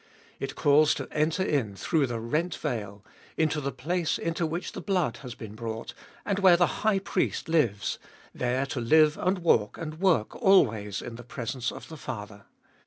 [0.39, 3.05] It calls to enter in through the rent veil,
[3.37, 5.93] into the place into which the blood has been brought,
[6.25, 7.99] and where the High Priest lives,
[8.33, 12.45] there to live and walk and work always in the presence of the Father.